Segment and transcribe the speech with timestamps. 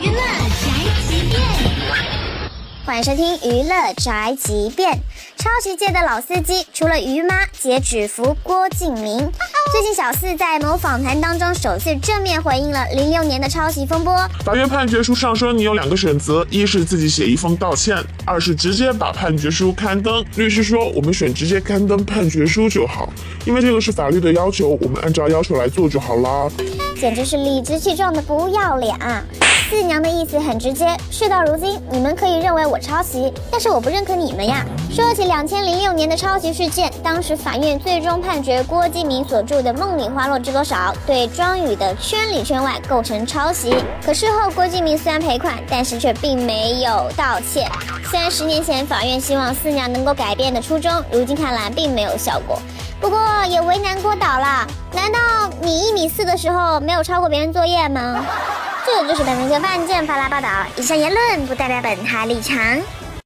[0.00, 0.16] 娱乐
[0.48, 0.64] 宅
[1.06, 1.42] 急便，
[2.86, 4.98] 欢迎收听娱乐宅急便。
[5.36, 9.30] 超级界的老司机，除了于妈，接指服郭敬明。
[9.72, 14.14] 最近小四在某访谈当中首次正面回应了零六年的抄袭风波。
[14.44, 20.24] 法院判决书上说，你有两个选择：一是自己写一封道歉，二是直接把判决书刊登。
[20.36, 23.08] 律师说，我们选直接刊登判决书就好，
[23.44, 26.48] 因为这个是法律的要求，我们按照要求来做就好啦。
[27.00, 29.24] 简直是理直气壮的不要脸啊！
[29.68, 32.33] 四娘的意思很直接，事到如今，你们可以认
[32.66, 34.64] 我抄袭，但是我不认可你们呀。
[34.90, 43.74] 说起两千零六年的抄袭事件，当时法院最终判决郭敬明所著的《梦里花落知多少》对庄宇的圈里圈外构成抄袭。
[44.04, 47.68] 可事后郭敬明虽然赔款，但是却并没有道歉。
[48.10, 52.58] 虽然十年前法院希望四娘能够改变的初衷，如今看来并没有效果。
[53.00, 53.18] 不过
[53.48, 55.18] 也为难郭导了，难道
[55.60, 58.24] 你一米四的时候没有抄过别人作业吗？
[58.86, 62.58] 这就是本明星犯贱发来报道，以上言论不代表本台立场。